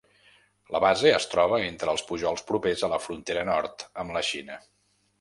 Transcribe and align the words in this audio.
La 0.75 0.79
base 0.83 1.11
es 1.17 1.27
troba 1.33 1.59
entre 1.67 1.95
els 1.95 2.05
pujols 2.09 2.47
propers 2.49 2.85
a 2.87 2.93
la 2.97 3.03
frontera 3.07 3.47
nord 3.55 3.89
amb 4.07 4.19
la 4.19 4.29
Xina. 4.33 4.63